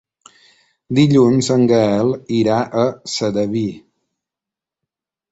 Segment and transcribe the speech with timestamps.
[0.99, 2.85] Dilluns en Gaël irà a
[3.17, 3.63] Sedaví.